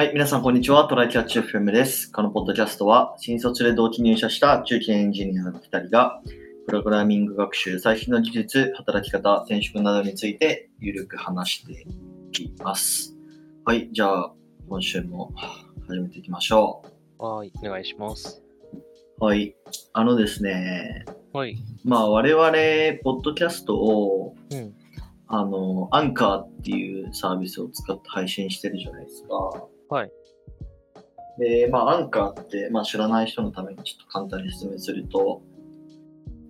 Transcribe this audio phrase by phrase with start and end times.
[0.00, 0.88] はい、皆さんこんにちは。
[0.88, 2.10] トライキャッチ FM です。
[2.10, 6.22] このポッドキャストは、新卒で同期入社した中堅エンジニアの2人が、
[6.66, 13.14] プログラミング学習、最新の技術、働き方、転職などについて、ゆるく話していきます。
[13.66, 14.32] はい、じゃあ、
[14.70, 15.34] 今週も
[15.86, 16.82] 始めていきましょ
[17.18, 18.42] はい、お願いします。
[19.20, 19.22] う。
[19.22, 19.54] はい、
[19.92, 21.04] あのですね、
[21.34, 21.58] はい。
[21.84, 22.50] まあ我々、
[23.04, 24.74] ポッドキャストを、うん。
[25.26, 29.68] あの、アンカーっていうサービスを使って配信してるじゃないですか。
[29.90, 30.12] はい。
[31.38, 35.42] で、まあ、アンカーって、まあ、知らない人のためにちょっと簡単に説明すると、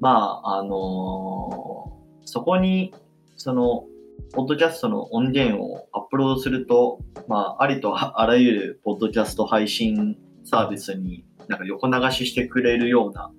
[0.01, 2.01] まあ、あのー
[2.31, 2.95] そこに、
[3.37, 3.87] その、
[4.33, 13.33] ポッドキャストの音源をアップロードすると、まあ、ありとあらゆるポッドキャスト配信サービスになんか横流ししてくれるような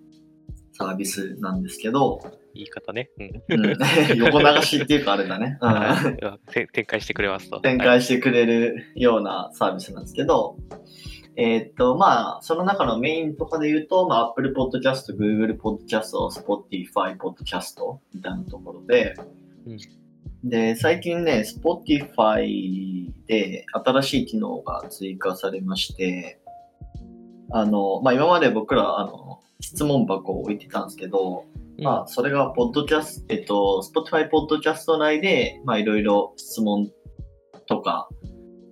[0.74, 2.20] サービスなんですけど、
[2.54, 3.10] 言い方ね。
[3.50, 3.66] うん。
[3.66, 3.78] うん
[4.18, 5.58] 横流しっていうかあれだね。
[5.62, 6.40] うん
[6.74, 7.60] 展開してくれますと。
[7.60, 10.58] 展開してくれるようなサービスなんですけど、
[11.38, 19.16] えーっと、まあ、その中のメインとかで言うと、まあ、Apple Podcast、Google Podcast、Spotify Podcast みたいなところで、
[20.44, 26.42] で、最近ね、Spotify で新しい機能が追加されまして、
[27.52, 36.92] あの、まあ、今まで僕ら、あの、質問箱を置いてたんですけど、うんまあ、それが、ポッドキャスト、えっと、Spotify ポッドキャスト内で、まあ、いろいろ質問
[37.68, 38.10] とか、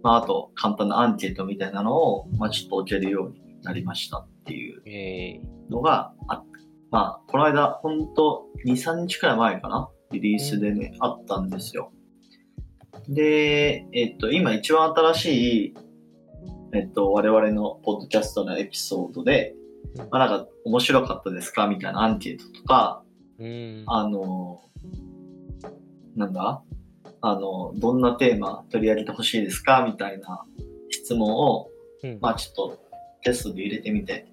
[0.04, 6.46] まあ、あと、簡単なアンケートみたいなのを、まあ、ちょっと置けるようになりましたっていうえのがあっ
[6.92, 11.92] まあ、この間、ほんと、2、3日くらい前かなリリースでね、あったんですよ。
[13.08, 15.74] で、えっと、今一番新しい、
[16.74, 19.59] えっと、我々のポッドキャストのエピソードで、うん
[19.98, 21.68] まあ、なんか、面白かったですか？
[21.68, 23.84] みたいなアンケートとか、ー、うん。
[23.88, 24.62] あの、
[26.16, 26.62] なんだ？
[27.22, 29.84] あの、どんなテーマ取り上げてほしいですか？
[29.86, 30.46] みたいな
[30.90, 31.70] 質問を、
[32.04, 32.20] うん。
[32.22, 32.80] まあちょっと
[33.24, 34.28] テストで入れてみて、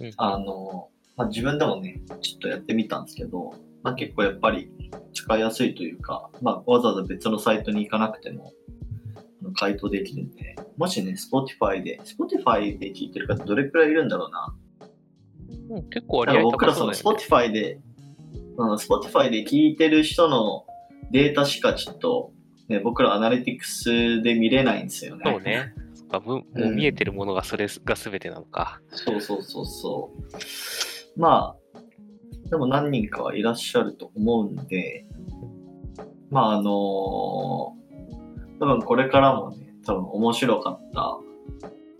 [0.00, 0.10] うん。
[0.16, 4.70] あの、まあ自分でもね、ちょっとやってみたんですけど、まあ結構やっぱり
[5.14, 8.52] 使いやすいというか、まあわざわざ別のサイトに行かなくても、
[9.54, 14.54] 回答できるんで、もしね、Spotify で、Spotify で聞いてる方どれくらいいるんだろうな？
[15.70, 16.92] うん結構割合僕らその。
[16.92, 17.80] Spotify で、
[18.56, 20.64] うん、Spotify で聞いてる人の
[21.10, 22.32] データしかちょっと、
[22.68, 25.22] ね、僕らアナリティクスで見れないんですよね。
[25.24, 25.72] そうね。
[25.94, 28.80] そっかぶもう見えてるものがそれが全てなのか。
[28.90, 30.10] そうそうそうそ
[31.16, 31.20] う。
[31.20, 35.06] まあ、でも何人かはいらっしゃると思うんで、
[36.30, 37.76] まああの多
[38.60, 41.18] 分これからもね、多分面白かった。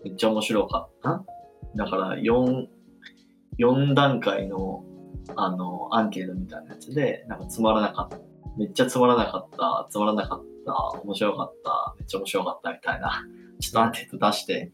[0.03, 1.23] めっちゃ面白かった。
[1.75, 2.67] だから4、
[3.59, 4.83] 4段階の、
[5.35, 8.17] あの、アンケートみたいなやつで、なんかつまらなかった。
[8.57, 13.23] めっちゃつまらなかった、つまらなかった、面白かった、めっちゃ面白かったみたいな、
[13.59, 14.71] ちょっとアンケート出して、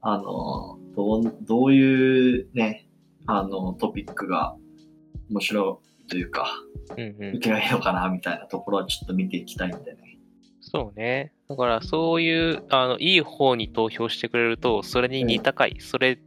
[0.00, 2.88] あの、どう、どういうね、
[3.26, 4.56] あの、トピックが
[5.30, 6.46] 面白いというか、
[6.96, 7.38] うんうん受。
[7.38, 10.18] けがいいのかな、みたいなところはちょっと見ていきたいんでね。
[10.60, 11.32] そうね。
[11.48, 16.18] だからそういう、あの、いい方に投票してくれると、それに似た回、それ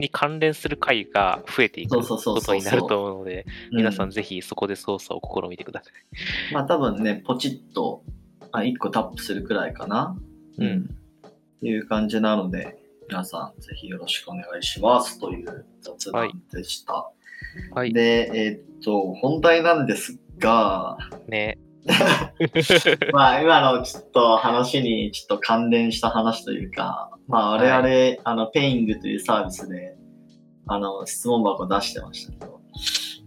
[0.00, 6.54] に関連する回が増えていくことになると思うので、皆さうんぜひそこで操作を試みてください。
[6.54, 8.02] まあ多分ね、ポチッと、
[8.50, 10.16] あ、1個タップするくらいかな？
[10.58, 10.88] うん。
[11.28, 12.78] っていう感じなので、
[13.08, 17.10] 皆さんぜひよろしくお願いしますという雑談でした。
[17.72, 17.92] はい。
[17.92, 20.96] で、えーっと、本題なんですが、
[21.28, 21.58] ね。
[23.12, 29.94] まあ今のちょっと話にちょっと関連した話というか、まあ我々、あの、ペイングというサービスで、
[30.66, 32.60] あの、質問箱出してましたけど、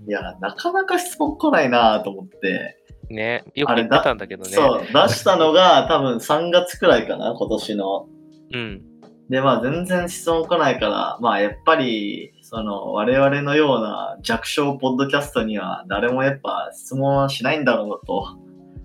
[0.07, 2.77] いや、なかなか質問来ないなと思って、
[3.09, 3.43] ね。
[3.55, 4.49] よく言ってたんだけどね。
[4.49, 8.07] そう、出したのが 多分3月くらいかな、今年の。
[8.53, 8.81] うん。
[9.29, 18.37] で、まあ全然質問来ないから、まあやっぱり、その我々のような弱小ポッドキャストには誰もやっぱ質問はしないんだろうと、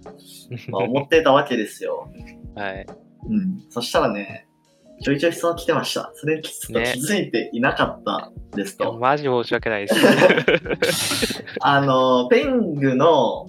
[0.72, 2.10] まあ、思ってたわけですよ。
[2.54, 2.86] はい。
[3.28, 3.62] うん。
[3.68, 4.48] そしたらね、
[5.02, 6.10] ちょいちょい質問来てました。
[6.14, 8.96] それに気づいていなかったですと。
[8.96, 11.44] マジ申し訳ないです。
[11.60, 13.48] あの、ペングの、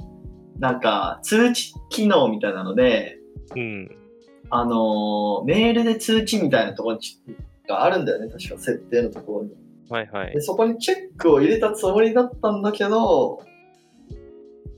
[0.60, 3.20] なんか、通知機能みたいなので、
[3.56, 3.96] うん。
[4.50, 7.02] あの、メールで通知みたいなところに
[7.70, 9.52] があるんだよね、確か設定のところに。
[9.90, 10.42] はいはいで、。
[10.42, 13.44] そこにチェックを入れたつもりだったんだけど、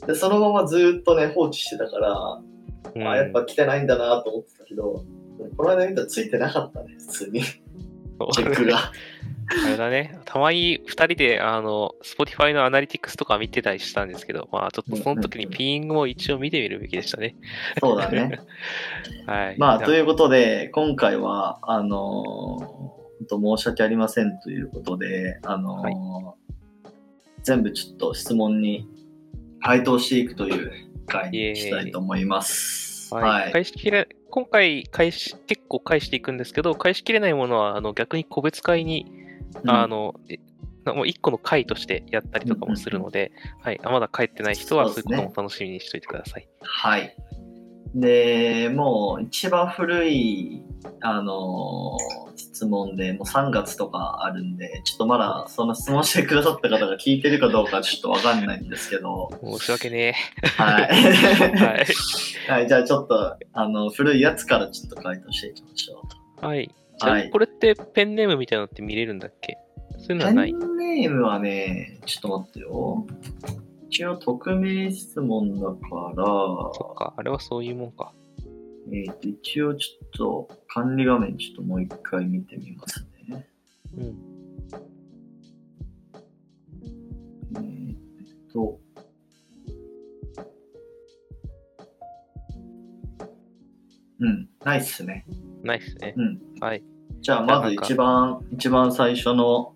[0.08, 2.42] で、そのままずーっとね、放置してたから、
[2.96, 5.06] うんあやっぱ来てないんだなと思ってたけど、
[5.56, 7.42] この間見たらついてなかったね、普通に。
[7.44, 8.92] チェックが。
[9.66, 10.20] あれだね。
[10.26, 17.36] たまに2人で、あの、Spotify のアナリティクスとか見てたりしたんですけど、まあちょっとその時にピーイングも一応見てみるべきでしたね。
[17.80, 18.40] そうだね。
[19.28, 19.56] はい。
[19.58, 26.42] まあ、ということで、今回は、あのー本当申し訳ありませんということで、あのー
[27.44, 28.88] 全部ちょっと質問に
[29.62, 30.72] 回答していくという
[31.08, 33.14] 回にしたいと思います。
[33.14, 33.52] はい。
[33.52, 39.06] 返しきれ、今回返し、結構返していくんですけど、返しきれないものは、あの、逆に個別会に、
[39.66, 40.38] あの、え
[40.86, 43.32] もう一個の回としてやったりとかもするので、
[43.62, 43.80] はい。
[43.84, 46.48] あまだ帰ってない人は、そういうことも楽しみにしておいてください。
[46.62, 47.16] はい。
[47.94, 50.64] で、もう一番古い、
[51.02, 59.30] あのー質問で、もう3月とかあるんで、ちょっとまだその質問してくださった方が聞いてるかどうかちょっとわかんないんですけど、
[59.60, 60.16] 申し訳ね
[60.58, 60.90] はい。
[60.92, 60.96] え。
[61.58, 61.86] はい。
[62.50, 66.02] はい、じゃあちょっと、あの、古いやつからちょっと回答していきましょ
[66.42, 66.46] う。
[66.46, 66.74] はい。
[67.00, 69.58] ちなみにこれってペンネームみたいなのって見れるんだっけ？
[70.00, 70.52] そういうのはペない？
[70.52, 73.06] ンネームはね、ちょっと待ってよ。
[73.90, 75.76] 一応匿名質問だか
[76.16, 78.14] ら、そっか、あれはそういうもんか。
[78.94, 83.48] えっ、と、一応ちょっと管理画面ちょっともう一回見てみますね。
[83.98, 84.16] うん。
[87.56, 88.80] えーっと、
[94.20, 95.26] うん、ないっすね。
[95.64, 96.14] ないっすね。
[96.18, 96.40] うん。
[96.60, 96.84] はい。
[97.22, 99.74] じゃあ、まず一番、一番最初の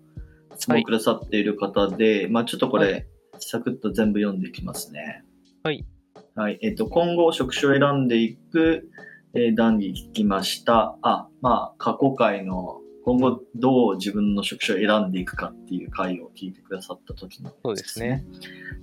[0.56, 3.06] 質問くださっている方で、まあちょっとこはれ、
[3.38, 5.24] サクッと全部読んでいきますね。
[5.62, 5.86] はい。
[6.34, 6.58] はい。
[6.60, 8.90] えっ、と、今後職種を選んでいく、
[9.36, 10.96] えー談義聞きました。
[11.02, 18.24] あ、まあ、過去回の、今後どう自分の職種を選んでいくかっていう回を聞いてくださった時の、そうですね。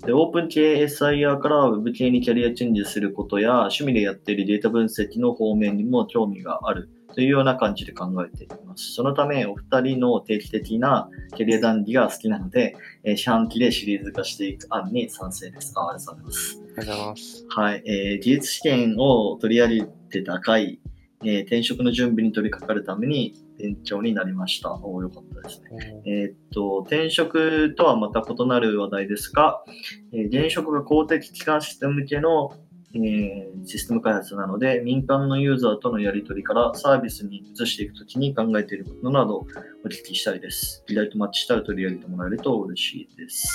[0.05, 8.91] で、オープン系 SIR から Web 系にキャリアチェンジすることや、趣味でやっているデータ分析の方面にも興味があるというような感じで考えています。
[8.93, 15.73] そのため、お二人の定期的なキャリア談義が好きなので、えー四半期でシリーズ化していく案に賛成です。
[15.75, 16.61] あありがとうございます。
[16.77, 17.45] ありがとうございます。
[17.49, 17.83] はい。
[17.85, 20.79] えー技術試験を取り上げてた回、
[21.23, 24.73] えー転職の準備に取り掛かるために勉強になりました。
[24.73, 26.01] おーよかったですね。
[26.05, 29.63] うんえーっと、転職とはまた異なる話題ですが、
[30.11, 32.53] えー現職が公的機関システム向けの、
[32.95, 39.45] えーシステム開発なので、民間のユーザーとのやり取りからサービスに移していくときに考えていることなどお
[39.87, 40.83] 聞きしたいです。
[40.87, 43.47] 議題とマッチしたら取り上げてもらえると嬉しいです。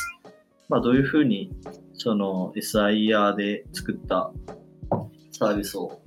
[0.69, 1.53] まあ、どういうふうに、
[1.95, 4.31] その SIR で作った
[5.33, 6.01] サービスを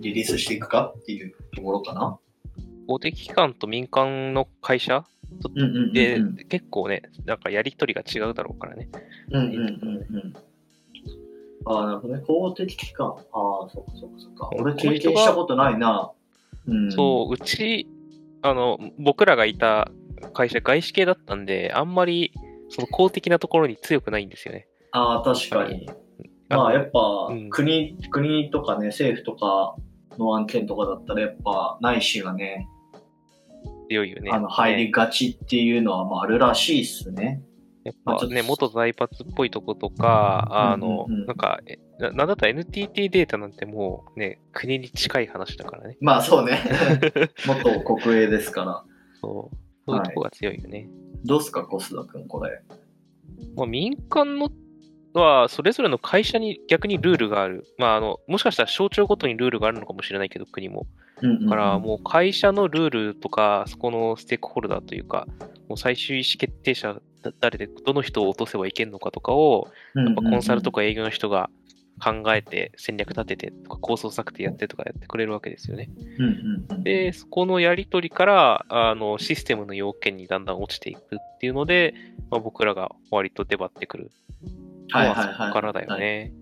[0.00, 2.18] リリースしていくかっていうところかな。
[2.86, 5.04] 公的機関と民間の会社？
[5.92, 8.88] で、結構ね、なんかやりとりが違うだろうからね。
[9.30, 10.34] うんうんうんうん。
[11.66, 12.22] ああ、なるほどね。
[12.26, 13.06] 公的機関。
[13.08, 14.50] ああ、そっかそっかそっか。
[14.58, 16.12] 俺経験したことないな。
[16.66, 16.92] うん。
[16.92, 17.88] そう、うち、
[18.42, 19.90] あの、僕らがいた
[20.32, 22.32] 会社、外資系だったんで、あんまり、
[22.68, 24.66] その公的なところに強くないんですよね。
[24.92, 25.88] ああ、確かに。
[26.48, 29.76] まあ、やっぱ、うん国、国とかね、政府とか
[30.18, 32.68] の案件とかだったら、やっぱ、内視がね、
[33.88, 34.30] 強いよね。
[34.32, 37.42] あの、入りがちっていうのは、まあ、あるらしいっすね。
[37.84, 45.96] やっぱね、元財閥っぽいとことか、あの、うんうんうんなんか、えななんだったら NTT データなんてもうね、国に近い話だからね。
[46.00, 46.58] まあ、そうね。
[47.46, 48.84] 元国営ですから。
[49.20, 49.56] そう。
[49.86, 50.88] そういうとこが強いよね。
[51.24, 52.62] どうすか、コスダ君、これ。
[53.54, 54.50] まあ、民間の
[55.12, 57.64] は、それぞれの会社に逆にルールがある。
[57.78, 60.86] まあ、あの、もしかしたら省庁ごとにルールがあるのかもしれないけど、国も。
[61.42, 65.26] だから、もう会社のルールとか、そこのステークホルダーというか、
[65.68, 71.50] もう最終意思決定者、だ誰で、どの人を落とせばいけるのかとかを、やっぱコンサルとか営業の人が
[72.02, 75.88] 考えて、戦略立ててとか、構想策定やってとかやってくれるわけですよね。
[76.82, 81.94] で、そこのやり取りから、あの、システムの要件にだんだん落ちていくっていうので、
[82.30, 84.10] まあ、僕らが割と出張ってくる
[84.90, 85.28] のはそ。
[85.46, 86.32] こからだよね。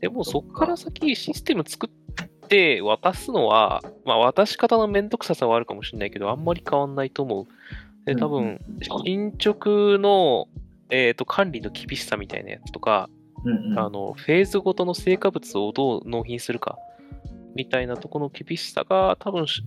[0.00, 1.88] でもそこから先システム作っ
[2.48, 7.46] て渡すのは、まあ渡し方のめんどくささはあるかもしれないけど、あんまり変わんないと思う。
[8.06, 8.60] で、多分、
[9.04, 10.48] 進捗の、
[10.90, 13.10] えー、と管理の厳しさみたいなやつとか、
[13.44, 16.78] うんうん、あの、フェーズごとの成果物をどう納品するか、
[17.56, 19.62] みたいなところの厳しさが、多分し、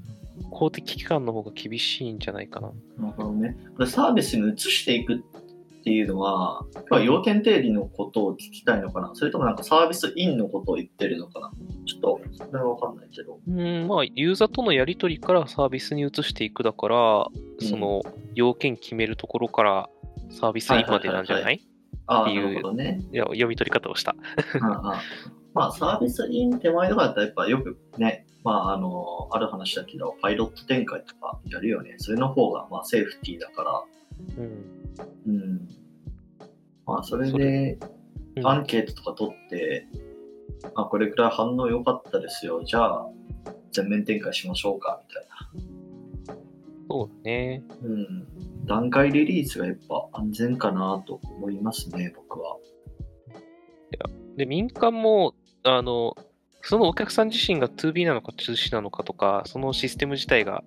[0.51, 2.71] 公的機関の方が厳しいんじゃないかな。
[2.97, 3.57] なるほどね。
[3.85, 5.17] サービスに移していくっ
[5.83, 9.11] ていうのは、要は要件定義のことを聞きたいのかな？
[9.13, 11.51] それともなんかサービスインのことを言ってるのかな？
[11.85, 13.39] ちょっと、それはわかんないけど。
[13.47, 17.27] うん、まあ、ユーザーとのやり取りからサービスに移していくだから、
[17.59, 18.01] その、
[18.35, 19.89] 要件決めるところから
[20.29, 23.01] サービスインまでなんじゃない,、っていうね。
[23.11, 24.15] いや読み取り方をした。
[24.61, 24.73] うんうん
[25.51, 31.95] まあ、サービスイン手前とかだったらやっぱよくね、まあ、あの、ある話だけど、パイロット展開とかやるよね。
[31.97, 33.83] それの方が、まあ、セーフティーだから、
[34.37, 34.78] うん。
[35.25, 35.67] うん。
[36.85, 37.99] まあ、それで、うん
[38.45, 39.85] アンケートとか取って、
[40.75, 42.63] あ、これくらい反応良かったですよ。
[42.63, 43.09] じゃあ、
[43.71, 46.39] 全面展開しましょうか、みたいな。
[46.89, 47.63] そうだね。
[47.83, 48.27] うん。
[48.65, 52.57] 段階リリースがやっぱ安全かなと思いますね、僕は。
[54.37, 56.15] で、民間も、あの、
[56.61, 60.63] そのお客さん自身が 2B なのか 2C なのかとか、そのシステム自体が、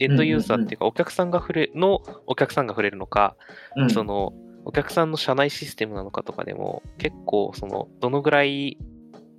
[0.00, 3.36] エンドユーザーっていうか、お客さんが触れ、のお客さんが触れるのか、
[3.76, 3.90] うん。
[3.90, 4.32] その、
[4.64, 8.78] お客さんの社内システムなのかとかでも、結構、その、どのぐらい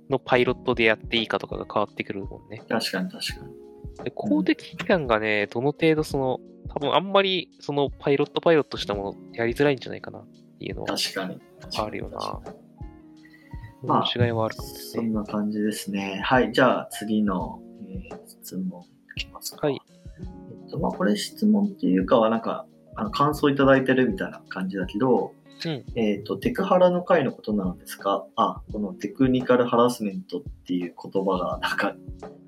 [0.08, 2.62] のパイロットでやっていいかとかが変わってくるもんね。
[2.68, 4.04] 確かに確かに。
[4.04, 10.26] で公的機関がね、どの程度その、多分あんまりそのパイロットパイロットしたものやりづらいんじゃないかなっ
[10.58, 11.40] ていうのは確かに。
[11.78, 12.40] あるよな
[13.82, 15.02] まあ違いはあるかもですね。
[15.04, 16.20] そんな感じですね。
[16.24, 16.52] はい。
[16.52, 18.82] じゃあ次の、えー質問
[19.16, 19.66] いきますか。
[19.66, 19.80] はい。
[20.66, 25.32] えっと、まあ、これ質問っていうかは、なんか、あの感想いただいてるみたいな感じだけど、
[25.64, 28.26] うんえっ、と、テクハラの会のことなのですか？
[28.36, 31.94] あ、このテクニカルハラスメントっていう言葉が、なんか、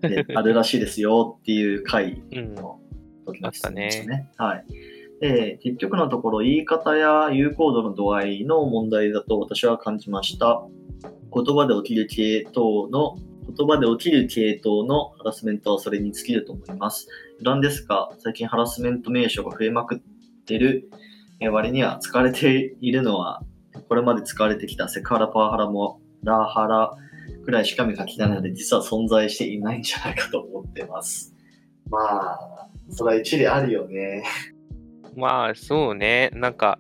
[0.03, 2.55] ね あるらしいですよっていう会うん。
[2.55, 2.81] の
[3.25, 4.31] 時の質問ですね。
[4.37, 4.65] はい。
[5.21, 10.63] で、結局のところ、言い方や有効度の度合いの問題だと私は感じました。
[11.33, 13.17] 言葉で起きる系統の、
[13.57, 17.09] 言葉で起きる系統のハラスメントはそれに尽きると思います。
[17.41, 19.99] 余談ですが、最近ハラスメント名称が増えまくっ
[20.45, 20.91] てる
[21.41, 23.43] えー割には使われているのは、
[23.89, 26.97] これまで使われてきたセクハラ、パワハラも、ラハラ
[27.45, 31.35] くらいしか見かけないので、実は存在していないんじゃないかと思ってます。
[31.89, 34.25] まあ、それは一理あるよね。
[35.15, 36.31] まあ、そうね。
[36.35, 36.79] なんか、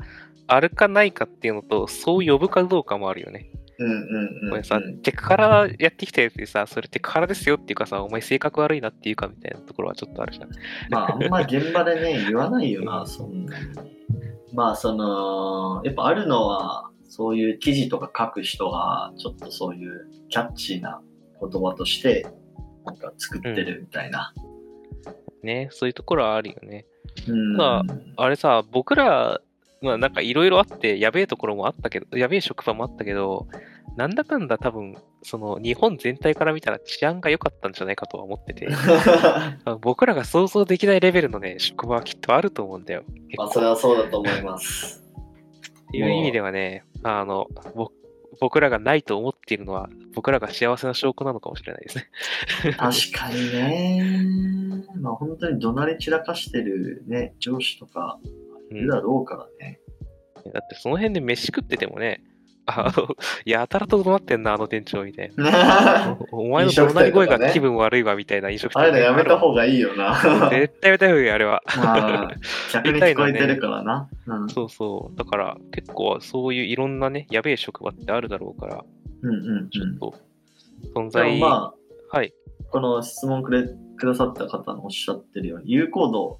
[0.48, 3.50] あるかないかっていうのと、そう呼ぶかどうかもあるよね。
[3.78, 10.50] うんうんうん、これさ、テクハラやってきたやつでさ、それテクハラですよっていうかさ、お前性格悪いなっていうかみたいなところはちょっとあるじゃん。
[10.90, 13.66] まあ、あんま現場でね、言わないよな、そんなに。
[14.52, 21.00] まあ、その、やっぱあるのは、そういう記事とか書く人が、ちょっとそういうキャッチーな
[21.40, 22.26] 言葉として、
[22.84, 24.34] なんか作ってるみたいな。
[25.42, 26.84] ね、そういうところはあるよね。
[27.28, 27.56] うん。
[27.56, 27.84] ま
[28.16, 29.40] あれさ、僕ら、
[29.82, 33.46] まあなんかいろいろあって、やべえところもあったけど、やべえ職場もあったけど、
[33.96, 38.68] なんだかんだ多分、その日本全体から見たら治安が良かったんじゃないかとは思ってて、
[39.80, 43.02] 僕らが想像できないレベルのね、職場はきっとあると思うんだよ。
[43.28, 45.04] 結まあ、構それはそうだと思います。
[45.88, 47.90] っていう意味ではね、あの、ぼ
[48.40, 52.04] 僕らがないと思っているのは、僕らが幸せな証拠なのかもしれないですね。
[52.76, 54.84] 確かにね。
[55.00, 58.20] まあ、本当に怒鳴り散らかしてるね、上司とか
[58.70, 59.80] いるだろうからね。
[60.52, 62.22] だってその辺で飯食っててもね、
[62.70, 63.08] あの、
[63.46, 66.16] やたらと怒鳴ってんな、あの店長みたいな。
[66.30, 70.14] お お前の怒鳴り声が気分悪いわみたいな飲食あれね、やめた方ががいいよな。
[70.50, 71.62] 絶対やめた方がいい、あれは。
[71.76, 72.30] まあ、
[72.72, 74.08] 逆に聞こえてるからな。
[74.26, 75.16] うんそうそう。
[75.16, 78.84] だから結構そういういろんなね、やべえ職場ってあるだろうから、
[79.22, 79.70] うんうんうん。
[79.70, 80.14] ちょっと
[80.94, 81.74] 存で在、もま
[82.10, 82.34] はい。
[82.60, 83.64] あ、この質問くれ
[83.96, 86.38] くださった方のおっしゃってるように、有効度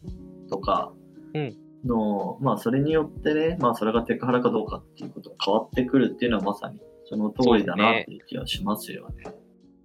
[0.50, 0.92] とか
[1.32, 1.56] うん
[1.88, 9.24] の、まあ、それによってね、まあ、それがテクハラかどうかっていうことが変わってくるっていうのはまさにその通りだなっていう気がしますよね。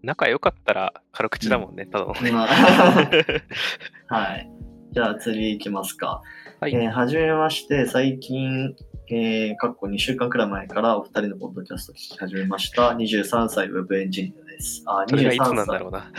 [0.03, 2.31] 仲良かったら軽口だもんね、ただのね。
[2.31, 2.47] まあ
[4.13, 4.51] はい。
[4.91, 6.21] じゃあ次行きますか。
[6.59, 6.75] はい。
[6.75, 8.75] えーはじめまして、最近、
[9.09, 12.89] えー、かっこ2週間くらい前からお二人のポッドキャストを聞き始めました。
[12.89, 14.83] 23歳ウェブエンジニアです。
[14.85, 15.55] あ、それがいつ23歳。
[15.55, 16.11] なんだろうな。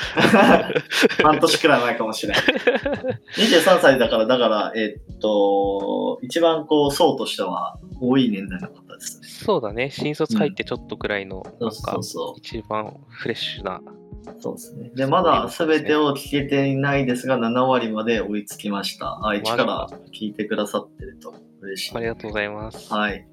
[1.23, 2.43] 半年くらい前かもしれない。
[3.37, 9.27] 23歳だから、だから、えーっと、一番こう、層としては多い年代の方ですね。
[9.27, 9.91] そうだね。
[9.91, 13.77] 新卒入ってちょっとくらいの、そうそなんか一番フレッシュな。
[13.77, 14.41] う。
[14.41, 14.91] そうですね。
[14.95, 19.19] で、まだ全てを聞けていないですが、7割まで追いつきました。
[19.27, 22.01] あ、一から聞いてくださってると嬉しいあ。
[22.01, 22.93] りがとうございます。
[22.93, 23.27] はい。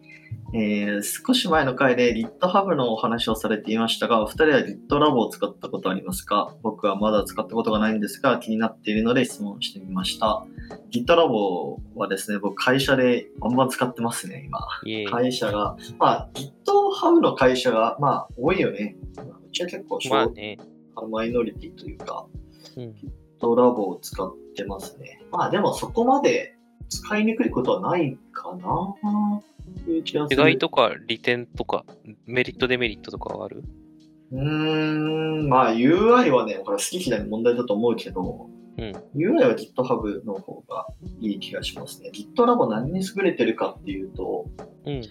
[0.53, 6.55] えー少し前の回で GitHub のお話をされていましたが、お二人は GitLab を使ったことありますか？
[6.61, 10.45] 僕はまだ使ったことがないんですが、気になっているので質問してみました。
[10.91, 14.59] GitLab はですね、僕会社でバンバン使ってますね、今。
[15.09, 15.77] 会社が。
[15.97, 18.97] まあ、GitHub の会社が、まあ、多いよね。
[19.47, 20.57] うちは結構小、まあね。
[21.09, 22.25] マイノリティというか、
[22.75, 22.95] うん。
[23.41, 25.21] GitLab を使ってますね。
[25.31, 26.57] まあ、でもそこまで
[26.89, 28.95] 使いにくいことはないかな。
[29.87, 31.85] 違いとか利点とか、
[32.25, 33.63] メリットデメリットとかはある？
[34.31, 38.91] うーん、まあ UI はね、これ好き嫌いの問題だと思うけど、うん。
[39.15, 40.87] UI は GitHub の方が
[41.19, 42.11] いい気がしますね。
[42.13, 44.45] GitLab 何に優れてるかっていうと、
[44.85, 45.01] うん。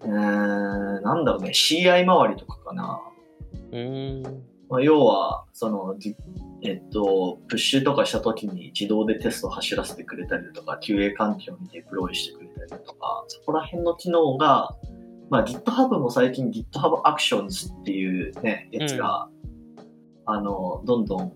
[0.00, 3.00] うーん、なんだろうね、CI 周りとかかな。
[3.72, 4.42] うーん。
[4.72, 5.94] まあ、要は、その、
[6.62, 14.74] えっと、プッシュとかした時に自動でテスト走らせてくれたりだとか、QA 環境にデプロイしてくれたりだとか、そこら辺の機能が、
[15.28, 19.28] まあ GitHub も最近 GitHub Actions っていうね、やつが、
[20.24, 21.32] あの、どんどん、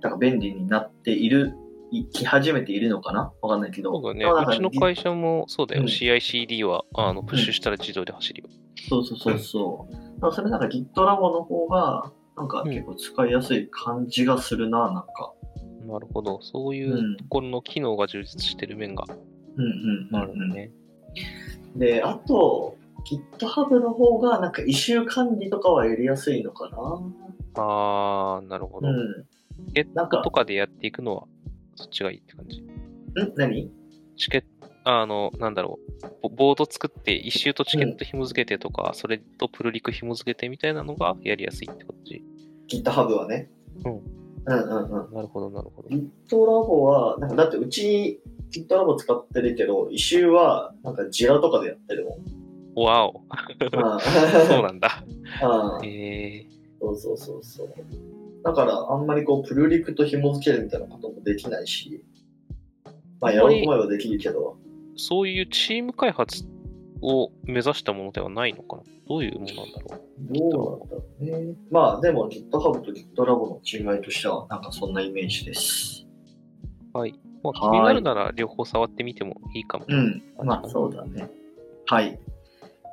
[0.00, 1.54] なんか便利になっている、
[1.90, 3.32] いき始めているのかな？
[3.42, 3.92] わかんないけど。
[4.00, 4.24] そうだね。
[4.24, 5.82] うちの会社もそうだよ。
[5.82, 8.48] うん CICD はあのプッシュしたら自動で走るよ。
[8.88, 9.92] そうそうそうそう。
[9.94, 15.32] だからそれなんか GitLab の方が、なんか結構使いやすい感じがするな、なんか。
[15.86, 16.40] なるほど。
[16.42, 19.04] そういううんところの機能が充実してる面が
[19.56, 20.70] うんうんうん、あるんだね。
[21.76, 22.76] で、あと、
[23.38, 26.76] GitHub の方が、なんか、異臭管理とかはやりやすいのかな
[27.54, 28.88] あー、なるほど。
[28.88, 29.26] うん。
[29.72, 31.24] ゲッなんかトとかでやっていくのは、
[31.76, 32.60] そっちがいいって感じ。
[32.60, 32.66] ん
[33.36, 33.70] 何？
[34.16, 34.46] チケット、
[34.88, 36.06] あの、なんだろう。
[36.22, 42.22] ボボード作って、一周とチケット紐付けてとか、それとプルリク紐付けてみたいなのがやりやすいって感じ。
[42.68, 43.50] ?GitHub はね。
[43.84, 43.92] うん。
[43.94, 44.02] うん
[44.46, 45.12] うんうん。
[45.12, 45.88] なるほど、なるほど。
[45.88, 46.36] GitLab
[46.84, 48.20] は、なんか、だってうち
[48.52, 52.18] GitLab 使ってるけど、異臭は、なんか、ジラとかでやってるも
[52.80, 52.84] ん。
[52.84, 53.22] わお。
[53.60, 53.98] うん
[54.46, 55.02] そうなんだ。
[55.42, 56.46] うんえ
[56.80, 57.68] そうそうそうそう。
[58.44, 62.04] だから、あんまりこう、プルリクと紐付けるみたいなこともできないし、
[63.20, 64.65] まあ、やろうと思えばできるけど、ー、
[64.96, 66.44] そういうチーム開発
[67.02, 68.82] を目指したものではないのかな？
[69.08, 71.54] どういうものなんだろどうなんだろうね。
[71.70, 76.06] まあ、でも GitHub と GitLab の違いとしては、なんかそんなイメージです。
[76.94, 76.98] う。
[76.98, 77.14] はい。
[77.44, 79.84] まあ、気はいになるなら両方触ってみてもいいかも。
[79.86, 80.22] うん。
[80.44, 81.30] まあ、そうだね。
[81.86, 82.18] はい。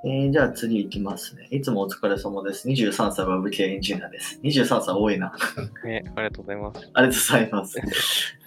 [0.05, 1.47] えー、じゃあ次行きますね。
[1.49, 2.67] いつもお疲れ様です。
[2.67, 4.37] 23歳は武系エンジニアです。
[4.43, 5.33] 23歳多いな。
[5.85, 6.89] ね、ありがとうございます。
[6.93, 7.79] ありがとうございます。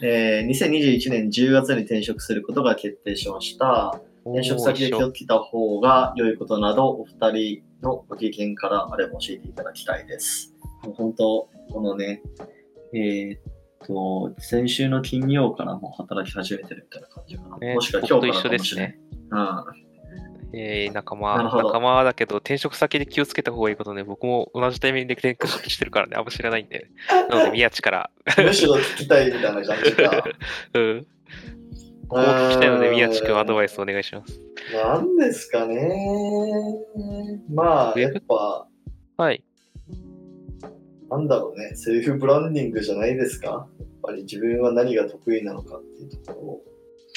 [0.02, 3.98] えー、2021年10月に転職することが決定しました。
[4.26, 10.54] 転職先で気をつけた方が良いことなど、お二人のご経験からあれば教えていただきたいです。
[10.84, 12.22] もう本当、このね、
[12.92, 13.40] えーっ
[13.86, 17.56] と、先週の金曜からもう働き始めてるみたいな感じかな。
[17.56, 18.92] ねもしくは今日から僕と一緒かもしれない。
[18.92, 19.00] ですね。
[19.30, 19.85] うん。
[20.52, 26.88] えー、仲間、仲間だけど、転職先で気をつけた方がいいことね、僕も同じタイミングで転職してるからね、あんま知らないんで。
[27.28, 30.24] なので、宮地から、むしろ聞きたいみたいな感じか。
[30.74, 31.06] うん。
[32.08, 34.40] こう聞きたいので、宮地君アドバイイスお願いします。
[34.72, 35.92] なんですかね。
[37.52, 38.68] まあ、やっぱ、
[39.16, 39.42] はい。
[41.10, 43.68] なんだろうね、セルフブランディングじゃないですか？
[43.78, 46.62] やっぱり自分は何が得意なのかっていうところを、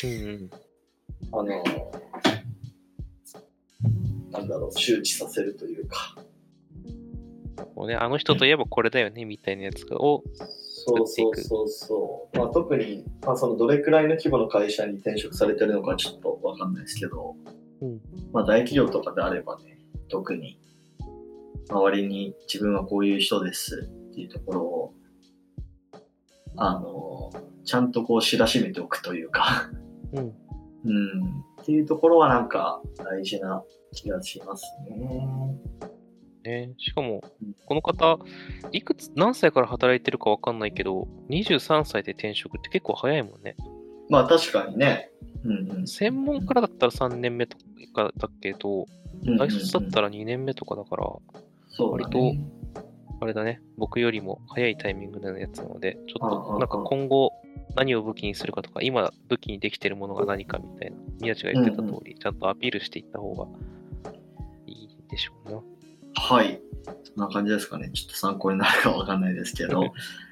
[0.04, 0.50] うんうん。
[1.32, 1.64] あの、
[4.32, 6.16] なんだろう、周知させるというか。
[7.76, 10.24] もうね、あの人といえばこれだよね、みたいなやつを、
[10.86, 12.38] そうそうそうそう。
[12.38, 17.36] まあ、特に、まあ、そのどれくらいの規模の会社に転職されてるのかちょっとわかんないですけど、
[17.82, 19.78] うんまあ、大企業とかであればね、
[20.10, 20.60] 特に、
[21.70, 24.94] 周りに自分はこういう人ですっていうところを、
[26.56, 27.32] あの、
[27.64, 29.70] ちゃんとこう知らしめておくというか、
[30.14, 30.34] うん。
[30.86, 33.64] うん、っていうところはなんか大事な
[33.94, 35.28] 気がしますね。
[36.44, 38.18] ね、しかもうん、この方、
[38.72, 43.56] いくつ、何歳から働いてるかわかんないけど、23歳で転職って結構早いもんね。
[44.10, 45.12] まあ確かにね。
[45.44, 45.88] うんうん。
[45.88, 47.58] 専門からだったら3年目と
[47.94, 48.86] かだけど、
[49.38, 51.12] 大卒だったら2年目とかだから、
[51.68, 52.42] そうだね。
[53.22, 57.34] あれだね、僕よりも早いタイミングでのやつなので、ちょっとなんか今後
[57.80, 63.48] 何を武器にするかとか、今武器にできてるものが何かみたいな、宮地が言ってた通り、ちゃんとアピールしていった方が
[64.68, 65.62] いいでしょうな。
[66.16, 66.60] はい。
[67.06, 67.90] そんな感じですかね。
[67.94, 69.80] ちょっと参考になるかわかんないですけど。
[69.80, 69.92] はい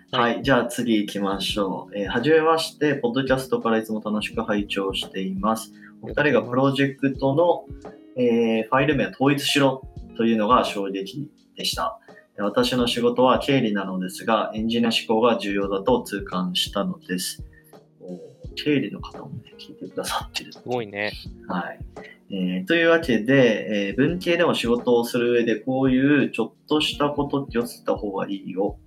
[0.10, 0.41] はい。
[0.41, 1.97] じゃあ次行きましょう。
[1.97, 5.73] えーはじめまして、ポッドキャストからいつも楽しく拝聴しています。
[6.01, 7.65] お二人がプロジェクトの、
[8.15, 11.99] えーファイル名を統一しろというのが衝撃でした。
[12.39, 17.43] 私の仕事は経理なのですが、エンジニア思考が重要だと痛感したのです。
[18.56, 20.54] 経理の方もね、聞いてくださってる。
[20.54, 21.13] すごいね。
[21.47, 21.80] はい。
[22.30, 28.78] えーというわけで、えー文系でも仕事をする上で、こういうちょっとしたこと気をつけた方がいいよ、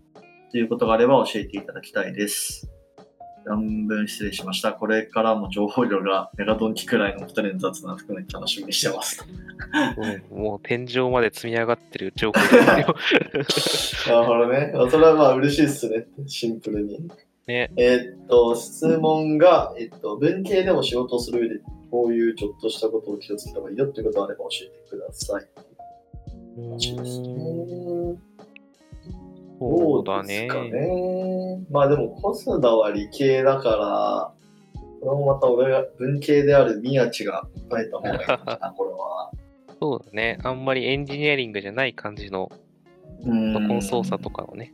[0.51, 2.71] ということがあれば教えていただきたいです。
[3.51, 4.73] 乱文失礼しました。
[4.73, 9.27] これからも情報量がメガドンキくらいのお二人の雑談含めて楽しみにしてます。
[10.31, 14.15] うんもう天井まで積み上がってる情報ですよ。
[14.15, 14.73] なるほどね。
[14.91, 16.07] それはまあ嬉しいっすね。
[16.27, 17.11] シンプルに。
[17.47, 17.71] ね。
[17.77, 21.61] えーっと、質問が、えっと、文系でも仕事をする上で、
[21.91, 25.49] こういうちょっとしたことを気をつけた方がいいよっていうことがあれば教えてください。
[26.59, 26.77] う
[28.15, 28.30] ん
[29.61, 30.27] そそうだね。
[30.27, 31.67] ですかね。
[31.71, 34.33] まあでも、コスダは理系だから、
[35.01, 39.31] これもまた俺が文系である宮地が答えた方がいいのかな、これは。
[39.79, 40.39] そうだね。
[40.43, 42.51] あんまりエンジニアリングじゃない感じの
[43.25, 44.73] うんパソコン操作とかのね、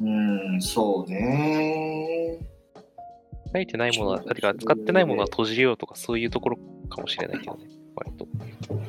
[0.00, 2.38] うん、そうね。
[3.52, 8.26] 書いてないものは、てか使ってないものは閉じようとかそういうところかもしれないけどね、割と。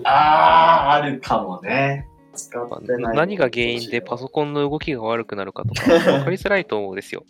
[0.03, 2.05] ああ、あるかもね。
[2.33, 3.15] 使まあってない。
[3.15, 7.25] 何が原因でパソコンの動きが悪くなるかとか、 分かりづらいと思うんですよ。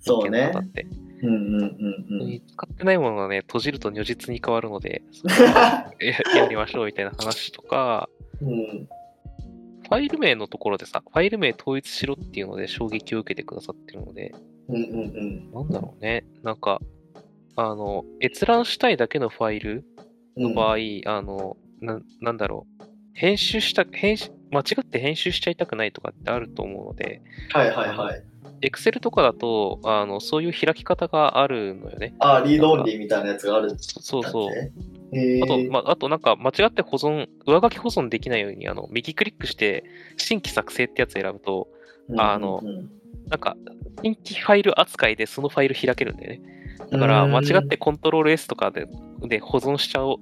[0.00, 0.86] そうね人間の方って。
[1.22, 2.42] うんうんうんうん。
[2.46, 5.02] 使ってないものがね、閉じると如実に変わるので、
[5.98, 8.08] ややりましょうみたいな話とか、
[8.42, 8.88] うん、
[9.84, 14.34] ファイル名のところでさ、ファイル名統一しろっていうので衝撃を受けてくださってるので、
[14.68, 14.86] うんうんう
[15.20, 16.24] んなんだろうね。
[16.42, 16.80] なんか、
[17.56, 19.84] あの、閲覧したいだけのファイル
[20.36, 20.42] うん。
[20.50, 22.84] の場合、あの、な、なんだろう。
[23.12, 28.22] 編集した、編集、間違って編集しちゃいたくないとかってあると思うので、はいはいはい。
[28.60, 32.14] Excel とかだと、あの、そういう開き方があるのよね。
[32.20, 34.50] ああ、リードオンリーみたいなやつがあるんだっけそうそう。
[35.42, 39.84] あと、まあ、あとなんか間違って保存、上書き保存できないように、あの、右クリックして、
[40.16, 41.68] 新規作成ってやつ選ぶと、
[42.16, 42.90] あのうんうん
[43.28, 43.56] なんか、
[44.02, 46.42] 新規ファイル扱いでそのファイル開けるんだよね。
[46.90, 48.86] だから、間違ってコントロール S とかで
[49.22, 50.18] で保存しちゃおう、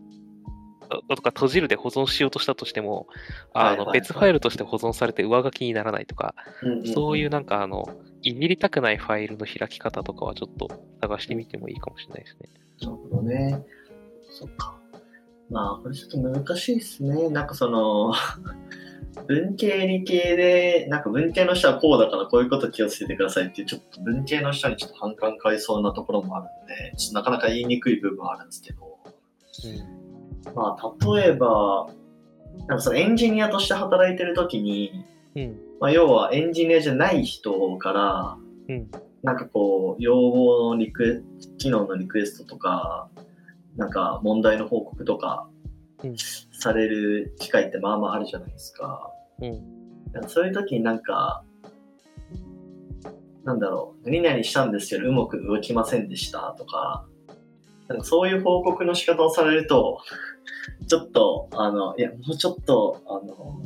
[1.08, 3.06] とか閉じるで保存しようとしたとしても、
[3.52, 7.88] あの別ファイルとして保存されて上書きにならないとか、うんうんそういうなんかあの、
[8.22, 10.68] いじりたくないファイルの開き方とかはちょっと
[11.00, 12.48] 探してみてもいいかもしれないですね。
[12.80, 13.62] なるほどね。
[14.30, 14.76] そっか。
[15.50, 17.28] まあ、これちょっと難しいですね。
[17.28, 18.14] なんかその、
[19.28, 28.98] 文系理系で、なんか文系の人はこうだからこういうこと気をつけてくださいっていう、ちょっと文系の人にちょっと反感買いそうなところもあるんで、ちょっとなかなか言いにくい部分はあるんですけど、
[30.54, 31.88] まあ、例えば、
[32.68, 35.56] なんかそのエンジニアとして働いてるときに、うん。
[35.80, 38.36] まあ、要はエンジニアじゃない人から、
[38.68, 38.90] うん。
[39.22, 43.08] なんかこう、要望のリクエ機能のリクエストとか、
[43.76, 45.48] なんか問題の報告とか
[46.04, 46.16] うん
[46.52, 49.10] される機会ってまあまああるじゃないですか。
[49.40, 50.28] うん。
[50.28, 51.42] そういう時になんか、
[53.44, 57.06] なんだろう、何々したんですけどうまく動きませんでしたとか、
[57.88, 59.98] なんかそういう報告の仕方をされると、
[60.86, 63.62] ちょっと、あの、いや、もうちょっと、あの、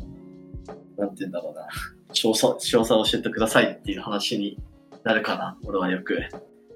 [0.96, 1.68] なんて言うんだろうな、
[2.12, 4.58] 詳細、詳細を教えてくださいっていう話に
[5.04, 6.20] なるかな、俺はよく。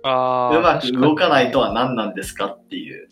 [0.03, 0.59] ああ。
[0.59, 1.69] うまく動かないとは。
[1.69, 3.09] は何なんですかっていう。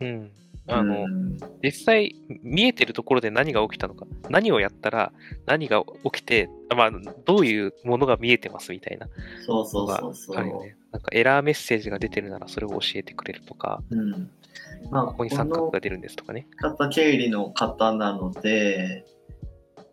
[0.00, 0.30] うん。
[0.66, 5.12] あの、うん実際見えてるところで何が起きたのか、何をやったら
[5.46, 6.90] 何が起きて、まあ、
[7.26, 9.08] どういうものが見えてますみたいな
[9.44, 10.36] そうそうそうそう。
[10.36, 10.76] あるよね。
[10.92, 14.30] なんかエラーメッセージが出てるならそれを教えてくれるとか、うん。
[14.90, 16.46] まあ、ここに三角が出るんですとかね。
[16.56, 19.04] 方経理の方なので、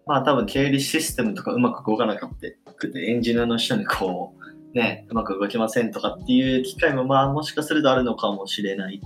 [0.06, 2.30] まあ多分経理システムとかうまく動かなかっ
[2.66, 4.34] たくて、エンジニアの人にこ
[4.74, 9.02] う、ね、うまく動きませんとかっていう機会もまあもしかするとあるのかもしれない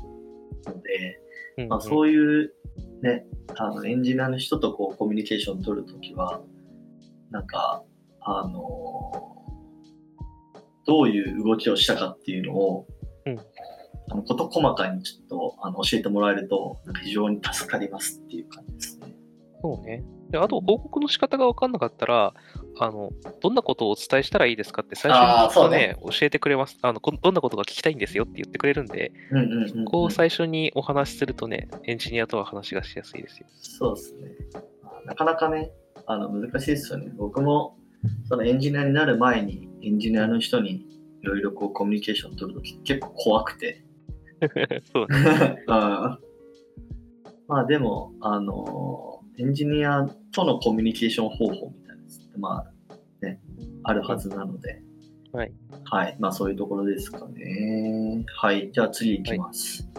[0.65, 1.19] ので、
[1.57, 2.53] うんまあそういう
[3.01, 6.41] ね、あのエンジニアの人とこうコミュニケーション取るときは、
[7.31, 7.83] なんか、
[8.23, 9.35] あの
[10.85, 12.87] どういう動きをしたかっていうのを、
[13.25, 13.39] うん
[14.11, 19.15] あの事細かにちょっとあの教えてもらえると、非常に助かりますっていう感じですね。
[19.61, 20.03] そうね。
[20.31, 22.33] であと、報告の仕方が分かんなかったら、
[22.79, 26.77] あの、どんなことをお伝えしたらいいですかって最初に、そうね教えてくれます。
[26.81, 29.85] あの、こどんなことが聞きたいんですよって言ってくれるんで、うんうんうん、うん。
[29.85, 33.47] こう最初にお話しするとね、エンジニアとは話がしやすいですよ。
[33.59, 34.21] そうですね。
[34.83, 35.71] まあなかなかね、
[36.05, 37.11] あの難しいですよね。
[37.17, 37.77] 僕も
[38.27, 40.85] そのエンジニアになる前にエンジニアの人に
[41.21, 43.83] いろいろこうコミュニケーション取るとき結構怖くて。
[44.93, 45.19] そううね。
[45.67, 45.67] ん
[47.47, 52.93] まあでも、あの、エンジニアとのコミュニケーション方法みたいなやつって、まあ
[53.25, 53.41] ね、
[53.83, 54.81] あるはずなので、
[55.33, 55.53] はい。
[55.85, 56.17] はい。
[56.19, 58.25] まあそういうところですかね。
[58.37, 58.69] はい。
[58.71, 59.89] じゃあ次いきます。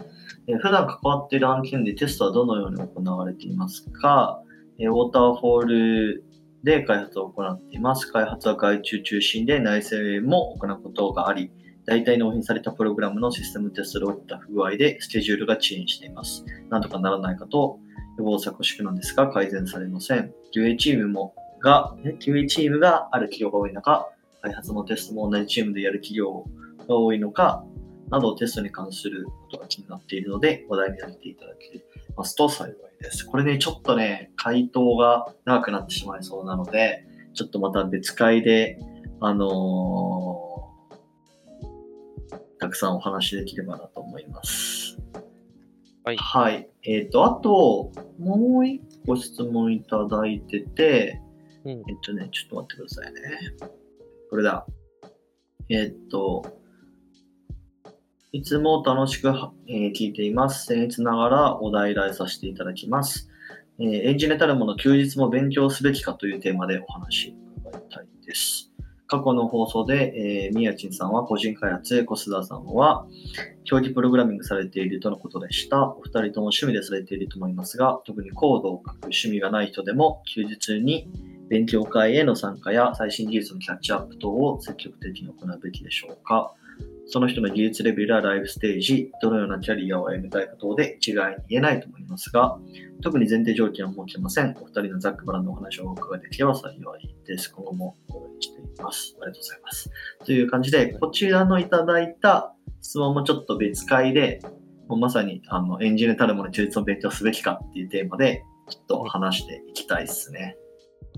[0.47, 4.43] えー普段関わっている案件でテストはどのように行われていますか、
[4.79, 6.25] えーウォーターフォール
[6.65, 8.11] で開発を行っています。
[8.11, 11.51] 開発は外注中心で内製も行うことがあり、
[11.87, 16.45] 大体納品されたプログラムのシステムテストで起きた不具合でスケジュールが遅延しています。
[16.71, 17.79] なんとかならないかと
[18.18, 20.33] 予防策を敷くのですが改善されません。
[20.55, 24.09] QA チームもが、QA チームがある企業が多い中、
[24.42, 26.45] 開発もテストも同じチームでやる企業
[26.88, 27.64] が多いのか、
[28.11, 31.83] などテストに関することが気になっているので、話題に挙げていただけ
[32.16, 33.25] ますと幸いです。
[33.25, 38.79] これね、ちょっとね、回答が長くなってしまいそうなので、ちょっとまた別会で、
[39.21, 40.52] あのー
[42.62, 44.96] たくさんお話しできればなと思います。
[46.05, 46.68] はいはい。
[46.85, 51.20] えっ、と、あと、もう一個質問いただいてて、
[51.64, 51.70] うん。
[51.70, 53.20] えっとね、ちょっと待ってくださいね。
[54.31, 54.64] これだ。
[55.70, 56.44] えっと、
[58.31, 60.72] いつも楽しくは、えー聞いています。
[60.72, 63.29] 僭越ながらお題依頼させていただきます。
[63.81, 68.72] えーエンジニアたるもの休日も勉強すべきかというテーマでお話を伺いたいです。
[69.12, 73.07] 過去の放送で、えー、宮地さんは個人開発、小須田さんは
[73.64, 75.87] 競技プログラミングされているとのことでした。
[75.87, 81.11] お二人とも趣味でされていると思いますが、特にコードを書く趣味がない人でも、休日に
[81.51, 86.55] 勉強会への参加や最新技術のキャッチアップ等を積極的に行うべきでしょうか。
[87.12, 92.59] その人の技術レベルやライフステージ、どのようなキャリアを歩みたいか等で一概に言えないと思いますが、
[93.03, 94.57] 特に前提条件は設けません。
[94.59, 97.53] お二人のざっくばらんのお話をお伺いできれば幸いです。
[97.53, 99.14] 今後も応援しています。
[99.20, 99.90] ありがとうございます。
[100.25, 104.40] という感じで、こちらのいただいた質問もちょっと別会で、
[104.88, 110.57] もうまさにあのエンジニアたるものに中立を勉強すべきかっていうテーマで、ちょっと話していきたいですね。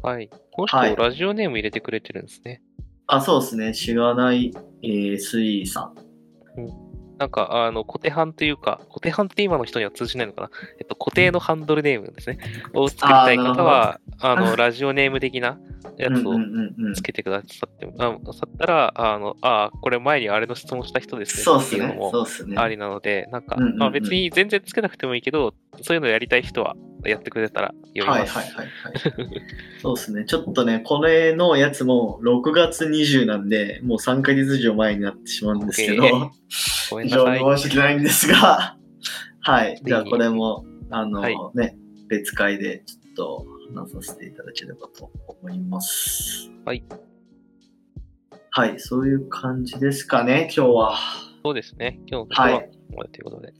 [0.02, 0.28] はい。
[0.50, 2.63] この人、はいラジオネーム入れてくれてるんですね。
[3.06, 3.74] あ、そうですね。
[3.74, 5.94] しがない、えー、水さん。
[7.18, 10.50] なんか、あの、固定版というか、固定版って今の人には通じないのかな？
[10.80, 12.38] えっと、固定のハンドルネームですね。
[12.72, 15.58] を作りたい方は、あの、ラジオネーム的な
[15.98, 21.42] やつをうんうんうんうんつけてくださって、あさったら、あの、あこれ前にあれの質問した人ですね。
[21.44, 21.86] そうですね。
[21.86, 22.62] っていうのも。
[22.62, 28.36] ありなので、なんか、うんうんうんまあ別に全然つけなくてもいいけど、そういうのやりたい人はやってくれたら読みます。
[28.36, 29.42] はいはいはいはい。
[29.82, 30.24] そうですね。
[30.24, 37.38] ちょっとね、これのやつも6月20なんで、もう3ヶ月以上前になってしまうんですけど、めん非なさい。
[37.38, 38.76] 常に申し訳ないんですが、
[39.40, 39.80] はい。
[39.84, 41.76] じゃあこれも、あの、はいね、
[42.08, 46.50] 別会でちょっと話させていただければと思います。
[46.64, 46.84] はい。
[48.50, 50.96] はい、そういう感じですかね、今日は。
[51.44, 51.98] そうですね。
[52.06, 52.70] 今日のははい
[53.10, 53.52] ということで。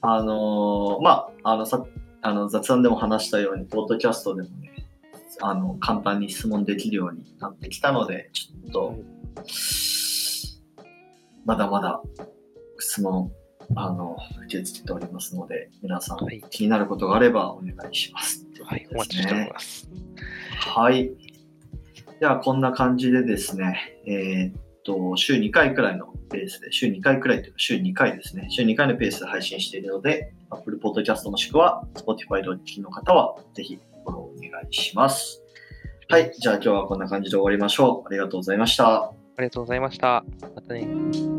[0.00, 1.84] あのーまあ、あのさ、
[2.22, 4.86] あの雑談でも話したように、ポッドキャストでもね、
[5.40, 8.94] あの、簡単に質問できるようになってきたので、ちょっと、
[11.44, 12.00] まだまだ
[12.78, 13.32] 質問、
[13.74, 18.46] あの、受け付けておりますので、皆さんはい気になることがあればお願いします。
[18.64, 19.88] はい、お待ちしております。
[20.60, 21.10] はい。
[22.20, 35.42] では、こんな感じでですね、えーっと、週2回くらいのペースで、週2回くらいというか、週2回ですね、週2回のペースで配信しているので、Apple Podcast もしくは Spotify でお聞きの方は、ぜひフォローお願いします。
[36.08, 36.32] はい。
[36.38, 38.08] じゃあ今日はこんな感じで終わりましょう。
[38.08, 39.06] ありがとうございました。
[39.06, 40.24] ありがとうございました。
[40.54, 41.35] またね。